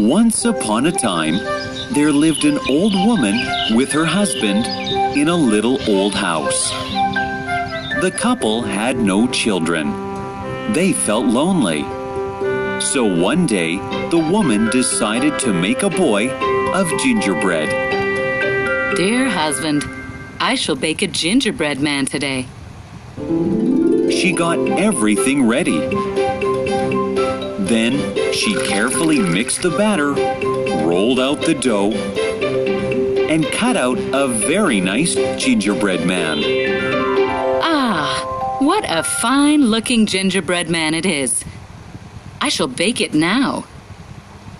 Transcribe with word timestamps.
Once 0.00 0.46
upon 0.46 0.86
a 0.86 0.92
time, 0.92 1.36
there 1.92 2.10
lived 2.10 2.46
an 2.46 2.58
old 2.70 2.94
woman 2.94 3.36
with 3.76 3.92
her 3.92 4.06
husband 4.06 4.64
in 5.14 5.28
a 5.28 5.36
little 5.36 5.78
old 5.90 6.14
house. 6.14 6.70
The 8.00 8.10
couple 8.10 8.62
had 8.62 8.96
no 8.96 9.26
children. 9.26 9.92
They 10.72 10.94
felt 10.94 11.26
lonely. 11.26 11.82
So 12.80 13.04
one 13.04 13.46
day, 13.46 13.76
the 14.08 14.26
woman 14.32 14.70
decided 14.70 15.38
to 15.40 15.52
make 15.52 15.82
a 15.82 15.90
boy 15.90 16.30
of 16.72 16.88
gingerbread. 17.02 17.68
Dear 18.96 19.28
husband, 19.28 19.84
I 20.40 20.54
shall 20.54 20.76
bake 20.76 21.02
a 21.02 21.08
gingerbread 21.08 21.78
man 21.78 22.06
today. 22.06 22.46
She 24.10 24.32
got 24.32 24.58
everything 24.66 25.46
ready. 25.46 26.19
Then 27.70 28.32
she 28.32 28.52
carefully 28.66 29.20
mixed 29.20 29.62
the 29.62 29.70
batter, 29.70 30.10
rolled 30.84 31.20
out 31.20 31.40
the 31.42 31.54
dough, 31.54 31.92
and 31.92 33.46
cut 33.46 33.76
out 33.76 33.96
a 34.12 34.26
very 34.26 34.80
nice 34.80 35.14
gingerbread 35.40 36.04
man. 36.04 36.42
Ah, 37.62 38.58
what 38.58 38.84
a 38.88 39.04
fine 39.04 39.66
looking 39.66 40.06
gingerbread 40.06 40.68
man 40.68 40.94
it 40.94 41.06
is. 41.06 41.44
I 42.40 42.48
shall 42.48 42.66
bake 42.66 43.00
it 43.00 43.14
now. 43.14 43.66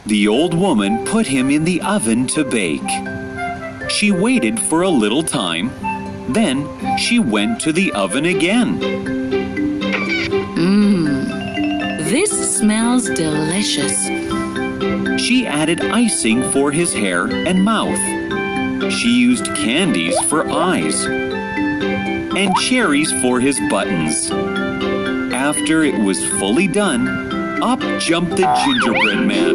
The 0.07 0.29
old 0.29 0.55
woman 0.55 1.05
put 1.05 1.27
him 1.27 1.51
in 1.51 1.65
the 1.65 1.81
oven 1.81 2.29
to 2.29 2.45
bake. 2.45 3.91
She 3.91 4.13
waited 4.13 4.61
for 4.61 4.83
a 4.83 4.89
little 4.89 5.25
time. 5.25 5.73
Then 6.33 6.97
she 6.97 7.19
went 7.19 7.61
to 7.63 7.73
the 7.73 7.91
oven 7.91 8.27
again. 8.27 9.30
This 12.21 12.59
smells 12.59 13.09
delicious. 13.09 13.97
She 15.19 15.47
added 15.47 15.81
icing 15.81 16.43
for 16.51 16.71
his 16.71 16.93
hair 16.93 17.25
and 17.25 17.65
mouth. 17.65 18.93
She 18.93 19.19
used 19.19 19.47
candies 19.57 20.21
for 20.25 20.47
eyes 20.47 21.07
and 21.07 22.55
cherries 22.57 23.11
for 23.23 23.41
his 23.41 23.59
buttons. 23.71 24.31
After 25.33 25.83
it 25.83 25.99
was 25.99 26.23
fully 26.39 26.69
done, 26.69 27.09
up 27.63 27.81
jumped 27.99 28.37
the 28.37 28.53
gingerbread 28.67 29.27
man. 29.27 29.55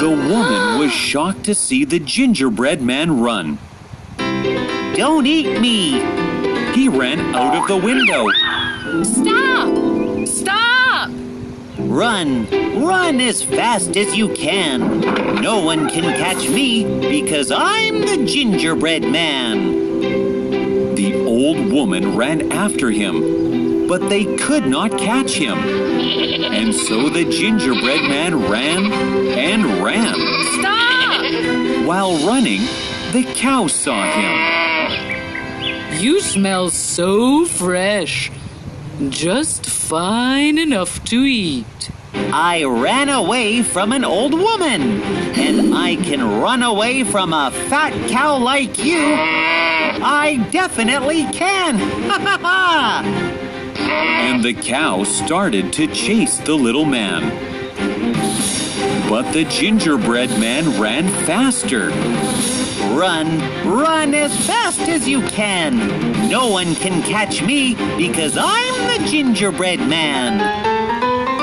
The 0.00 0.10
woman 0.10 0.80
was 0.80 0.90
shocked 0.90 1.44
to 1.44 1.54
see 1.54 1.84
the 1.84 2.00
gingerbread 2.00 2.82
man 2.82 3.20
run. 3.20 3.58
Don't 4.96 5.26
eat 5.26 5.60
me! 5.60 6.00
He 6.74 6.88
ran 6.88 7.36
out 7.36 7.54
of 7.54 7.68
the 7.68 7.76
window. 7.76 8.26
Stop! 9.04 10.26
Stop! 10.26 10.79
Run! 11.90 12.46
Run 12.80 13.20
as 13.20 13.42
fast 13.42 13.96
as 13.96 14.16
you 14.16 14.32
can! 14.32 15.00
No 15.42 15.64
one 15.64 15.90
can 15.90 16.04
catch 16.16 16.48
me 16.48 16.84
because 16.84 17.50
I'm 17.50 18.02
the 18.02 18.24
gingerbread 18.24 19.02
man! 19.02 20.94
The 20.94 21.16
old 21.26 21.72
woman 21.72 22.16
ran 22.16 22.52
after 22.52 22.92
him, 22.92 23.88
but 23.88 24.08
they 24.08 24.36
could 24.36 24.68
not 24.68 24.92
catch 24.98 25.32
him. 25.32 25.58
And 25.58 26.72
so 26.72 27.08
the 27.08 27.24
gingerbread 27.24 28.02
man 28.02 28.48
ran 28.48 28.92
and 28.92 29.82
ran. 29.82 30.14
Stop! 30.60 31.86
While 31.88 32.24
running, 32.24 32.60
the 33.10 33.24
cow 33.34 33.66
saw 33.66 34.00
him. 34.12 36.00
You 36.00 36.20
smell 36.20 36.70
so 36.70 37.46
fresh. 37.46 38.30
Just 39.08 39.79
fine 39.90 40.56
enough 40.56 41.04
to 41.04 41.16
eat. 41.24 41.90
I 42.14 42.62
ran 42.62 43.08
away 43.08 43.64
from 43.64 43.90
an 43.90 44.04
old 44.04 44.32
woman, 44.32 45.02
and 45.02 45.74
I 45.74 45.96
can 45.96 46.40
run 46.40 46.62
away 46.62 47.02
from 47.02 47.32
a 47.32 47.50
fat 47.50 48.08
cow 48.08 48.38
like 48.38 48.84
you. 48.84 49.00
I 49.02 50.48
definitely 50.52 51.24
can! 51.32 51.80
And 53.80 54.44
the 54.44 54.54
cow 54.54 55.02
started 55.02 55.72
to 55.72 55.88
chase 55.88 56.38
the 56.38 56.54
little 56.54 56.84
man. 56.84 57.22
But 59.08 59.32
the 59.32 59.44
gingerbread 59.44 60.30
man 60.38 60.80
ran 60.80 61.08
faster. 61.26 61.90
Run, 62.90 63.38
run 63.66 64.14
as 64.14 64.34
fast 64.46 64.80
as 64.80 65.08
you 65.08 65.22
can. 65.28 66.28
No 66.28 66.48
one 66.48 66.74
can 66.74 67.02
catch 67.02 67.40
me 67.40 67.74
because 67.96 68.36
I'm 68.36 68.98
the 68.98 69.08
gingerbread 69.08 69.78
man. 69.80 70.38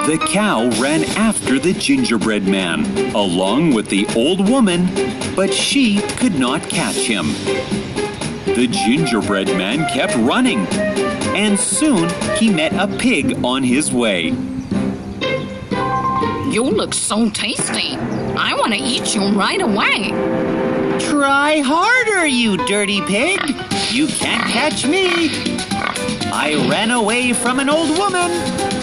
The 0.08 0.18
cow 0.18 0.69
ran 0.80 1.06
after 1.18 1.58
the 1.58 1.74
gingerbread 1.74 2.47
man, 2.47 2.85
along 3.16 3.74
with 3.74 3.88
the 3.88 4.06
old 4.16 4.50
woman, 4.50 4.88
but 5.35 5.53
she 5.53 6.02
could 6.18 6.38
not 6.38 6.62
catch 6.63 6.96
him. 6.96 7.28
The 8.56 8.68
gingerbread 8.68 9.47
man 9.47 9.79
kept 9.94 10.16
running, 10.16 10.68
and 11.35 11.58
soon 11.58 12.09
he 12.35 12.50
met 12.50 12.74
a 12.74 12.88
pig 12.97 13.44
on 13.44 13.64
his 13.64 13.91
way. 13.91 14.34
You 16.52 16.64
look 16.64 16.94
so 16.94 17.29
tasty. 17.29 17.96
I 18.38 18.53
want 18.58 18.74
to 18.74 18.79
eat 18.79 19.14
you 19.14 19.29
right 19.29 19.62
away. 19.62 20.47
Try 21.00 21.59
harder, 21.59 22.25
you 22.25 22.58
dirty 22.66 23.02
pig. 23.02 23.40
You 23.91 24.08
can't 24.08 24.50
catch 24.50 24.85
me. 24.85 25.30
I 26.31 26.56
ran 26.69 26.91
away 26.91 27.34
from 27.34 27.59
an 27.59 27.69
old 27.69 27.97
woman. 27.97 28.31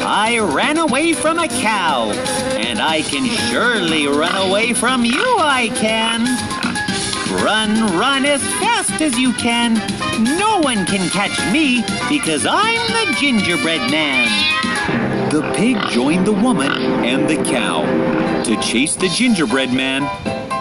I 0.00 0.38
ran 0.38 0.78
away 0.78 1.12
from 1.12 1.38
a 1.38 1.48
cow. 1.48 2.10
And 2.56 2.80
I 2.80 3.02
can 3.02 3.26
surely 3.50 4.06
run 4.06 4.36
away 4.48 4.72
from 4.74 5.04
you, 5.04 5.36
I 5.38 5.70
can. 5.74 6.24
Run, 7.42 7.98
run 7.98 8.24
as 8.24 8.42
fast 8.60 9.00
as 9.00 9.18
you 9.18 9.32
can. 9.32 9.74
No 10.38 10.60
one 10.60 10.86
can 10.86 11.08
catch 11.10 11.36
me 11.52 11.82
because 12.08 12.46
I'm 12.46 12.86
the 12.92 13.16
gingerbread 13.18 13.90
man. 13.90 15.30
The 15.30 15.42
pig 15.56 15.78
joined 15.88 16.26
the 16.26 16.32
woman 16.32 16.70
and 16.70 17.28
the 17.28 17.42
cow 17.42 17.82
to 18.44 18.60
chase 18.60 18.94
the 18.94 19.08
gingerbread 19.08 19.72
man, 19.72 20.04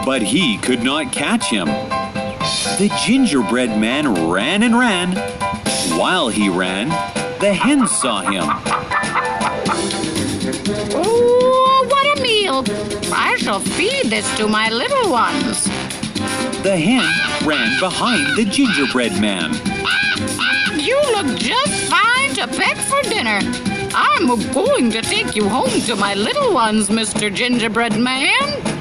but 0.04 0.22
he 0.22 0.58
could 0.58 0.82
not 0.82 1.12
catch 1.12 1.46
him. 1.46 1.66
The 2.78 2.90
gingerbread 3.04 3.78
man 3.78 4.28
ran 4.28 4.62
and 4.62 4.78
ran. 4.78 5.16
While 5.98 6.28
he 6.28 6.48
ran, 6.48 6.88
the 7.40 7.54
hen 7.54 7.86
saw 7.86 8.20
him. 8.20 8.44
Oh, 10.94 11.86
what 11.88 12.18
a 12.18 12.22
meal! 12.22 12.64
I 13.14 13.36
shall 13.38 13.60
feed 13.60 14.06
this 14.06 14.36
to 14.36 14.46
my 14.46 14.68
little 14.68 15.10
ones. 15.10 15.64
The 16.62 16.76
hen 16.76 17.46
ran 17.46 17.78
behind 17.80 18.36
the 18.36 18.44
gingerbread 18.44 19.20
man. 19.20 19.52
You 20.78 21.00
look 21.12 21.38
just 21.38 21.72
fine 21.90 22.34
to 22.34 22.46
pick 22.48 22.76
for 22.76 23.00
dinner. 23.02 23.40
I'm 23.94 24.26
going 24.52 24.90
to 24.90 25.00
take 25.00 25.36
you 25.36 25.48
home 25.48 25.80
to 25.82 25.96
my 25.96 26.14
little 26.14 26.52
ones, 26.52 26.88
Mr. 26.88 27.32
Gingerbread 27.32 27.96
Man. 27.96 28.73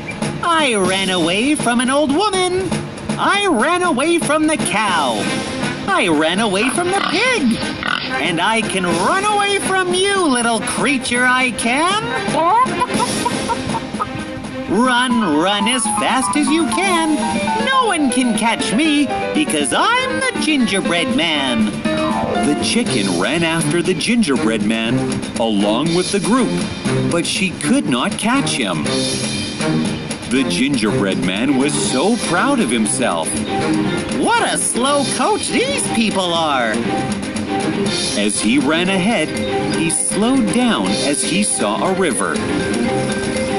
I 0.55 0.75
ran 0.75 1.09
away 1.09 1.55
from 1.55 1.81
an 1.81 1.89
old 1.89 2.15
woman. 2.15 2.69
I 3.17 3.47
ran 3.47 3.81
away 3.81 4.19
from 4.19 4.45
the 4.45 4.55
cow. 4.55 5.15
I 5.87 6.07
ran 6.07 6.39
away 6.39 6.69
from 6.69 6.87
the 6.91 7.01
pig. 7.09 7.57
And 8.21 8.39
I 8.39 8.61
can 8.61 8.85
run 8.85 9.25
away 9.25 9.57
from 9.57 9.95
you, 9.95 10.25
little 10.27 10.59
creature, 10.61 11.25
I 11.25 11.51
can. 11.51 12.03
Run, 14.69 15.37
run 15.37 15.67
as 15.67 15.83
fast 15.83 16.37
as 16.37 16.47
you 16.47 16.67
can. 16.67 17.15
No 17.65 17.87
one 17.87 18.11
can 18.11 18.37
catch 18.37 18.73
me 18.75 19.07
because 19.33 19.73
I'm 19.73 20.19
the 20.19 20.39
gingerbread 20.43 21.17
man. 21.17 21.65
The 22.45 22.61
chicken 22.63 23.19
ran 23.19 23.43
after 23.43 23.81
the 23.81 23.95
gingerbread 23.95 24.63
man 24.63 24.99
along 25.39 25.95
with 25.95 26.11
the 26.11 26.19
group, 26.19 27.11
but 27.11 27.25
she 27.25 27.49
could 27.49 27.89
not 27.89 28.11
catch 28.19 28.51
him. 28.51 28.85
The 30.33 30.43
gingerbread 30.45 31.23
man 31.23 31.59
was 31.59 31.71
so 31.91 32.17
proud 32.17 32.59
of 32.59 32.71
himself. 32.71 33.29
What 34.17 34.51
a 34.51 34.57
slow 34.57 35.05
coach 35.15 35.49
these 35.49 35.87
people 35.93 36.33
are. 36.33 36.71
As 38.17 38.41
he 38.41 38.57
ran 38.57 38.89
ahead, 38.89 39.27
he 39.77 39.91
slowed 39.91 40.51
down 40.51 40.87
as 40.87 41.21
he 41.21 41.43
saw 41.43 41.85
a 41.85 41.93
river. 41.93 42.35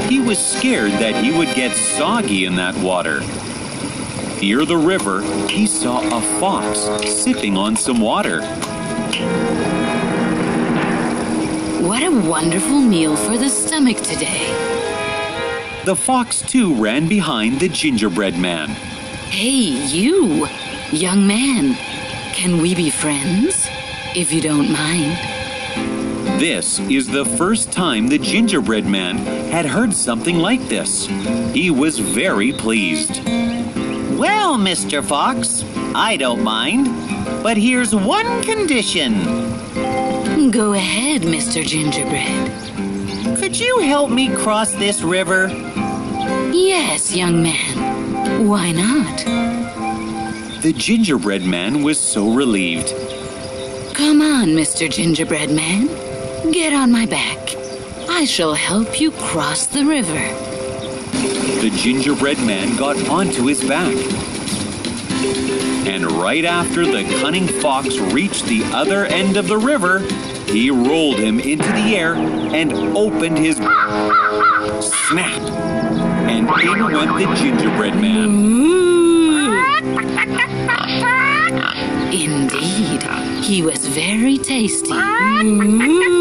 He 0.08 0.18
was 0.18 0.44
scared 0.44 0.90
that 0.94 1.14
he 1.22 1.30
would 1.30 1.54
get 1.54 1.76
soggy 1.76 2.44
in 2.44 2.56
that 2.56 2.76
water. 2.78 3.20
Near 4.40 4.64
the 4.64 4.76
river, 4.76 5.22
he 5.48 5.68
saw 5.68 6.00
a 6.00 6.20
fox 6.40 6.80
sipping 7.08 7.56
on 7.56 7.76
some 7.76 8.00
water. 8.00 8.40
What 11.86 12.02
a 12.02 12.10
wonderful 12.10 12.80
meal 12.80 13.14
for 13.14 13.38
the 13.38 13.48
stomach 13.48 13.98
today. 13.98 14.63
The 15.84 15.94
fox 15.94 16.40
too 16.40 16.74
ran 16.74 17.08
behind 17.08 17.60
the 17.60 17.68
gingerbread 17.68 18.38
man. 18.38 18.70
Hey, 19.28 19.50
you, 19.50 20.48
young 20.90 21.26
man. 21.26 21.74
Can 22.32 22.56
we 22.62 22.74
be 22.74 22.88
friends? 22.88 23.68
If 24.16 24.32
you 24.32 24.40
don't 24.40 24.72
mind. 24.72 25.18
This 26.40 26.80
is 26.80 27.06
the 27.06 27.26
first 27.26 27.70
time 27.70 28.08
the 28.08 28.18
gingerbread 28.18 28.86
man 28.86 29.18
had 29.50 29.66
heard 29.66 29.92
something 29.92 30.38
like 30.38 30.66
this. 30.70 31.04
He 31.52 31.70
was 31.70 31.98
very 31.98 32.52
pleased. 32.54 33.22
Well, 34.16 34.56
Mr. 34.56 35.04
Fox, 35.04 35.64
I 35.94 36.16
don't 36.16 36.42
mind. 36.42 36.86
But 37.42 37.58
here's 37.58 37.94
one 37.94 38.42
condition. 38.42 39.12
Go 40.50 40.72
ahead, 40.72 41.22
Mr. 41.22 41.62
Gingerbread. 41.62 43.38
Could 43.38 43.60
you 43.60 43.80
help 43.80 44.10
me 44.10 44.34
cross 44.34 44.72
this 44.72 45.02
river? 45.02 45.48
Yes, 46.56 47.12
young 47.12 47.42
man. 47.42 48.46
Why 48.46 48.70
not? 48.70 49.18
The 50.62 50.72
gingerbread 50.72 51.44
man 51.44 51.82
was 51.82 51.98
so 51.98 52.32
relieved. 52.32 52.90
Come 53.92 54.22
on, 54.22 54.50
Mr. 54.50 54.88
Gingerbread 54.88 55.50
Man. 55.50 55.88
Get 56.52 56.72
on 56.72 56.92
my 56.92 57.06
back. 57.06 57.56
I 58.08 58.24
shall 58.24 58.54
help 58.54 59.00
you 59.00 59.10
cross 59.10 59.66
the 59.66 59.84
river. 59.84 60.12
The 61.60 61.72
gingerbread 61.76 62.38
man 62.38 62.76
got 62.76 63.08
onto 63.08 63.46
his 63.46 63.60
back. 63.64 63.96
And 65.88 66.08
right 66.12 66.44
after 66.44 66.86
the 66.86 67.02
cunning 67.20 67.48
fox 67.48 67.98
reached 67.98 68.44
the 68.44 68.62
other 68.66 69.06
end 69.06 69.36
of 69.36 69.48
the 69.48 69.58
river, 69.58 69.98
he 70.46 70.70
rolled 70.70 71.18
him 71.18 71.40
into 71.40 71.66
the 71.66 71.96
air 71.96 72.14
and 72.14 72.72
opened 72.96 73.38
his 73.38 73.56
snap. 75.08 76.13
And 76.26 76.38
in 76.38 76.46
went 76.46 77.12
the 77.18 77.34
gingerbread 77.36 77.94
man. 77.96 78.28
Mmm. 78.28 79.24
Indeed, 82.12 83.02
he 83.44 83.62
was 83.62 83.86
very 83.88 84.38
tasty. 84.38 84.92
Mmm. 84.92 86.14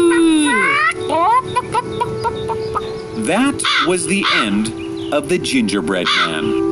That 3.26 3.62
was 3.86 4.06
the 4.06 4.24
end 4.34 5.12
of 5.14 5.28
the 5.28 5.38
gingerbread 5.38 6.06
man. 6.26 6.63